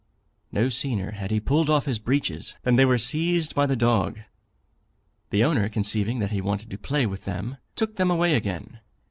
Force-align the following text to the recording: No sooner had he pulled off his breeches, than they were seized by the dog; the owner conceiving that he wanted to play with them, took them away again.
No 0.51 0.67
sooner 0.67 1.11
had 1.11 1.29
he 1.29 1.39
pulled 1.39 1.69
off 1.69 1.85
his 1.85 1.99
breeches, 1.99 2.55
than 2.63 2.75
they 2.75 2.85
were 2.85 2.97
seized 2.97 3.53
by 3.53 3.67
the 3.67 3.75
dog; 3.75 4.17
the 5.29 5.43
owner 5.43 5.69
conceiving 5.69 6.17
that 6.17 6.31
he 6.31 6.41
wanted 6.41 6.71
to 6.71 6.77
play 6.79 7.05
with 7.05 7.25
them, 7.25 7.57
took 7.75 7.97
them 7.97 8.09
away 8.09 8.33
again. 8.33 8.79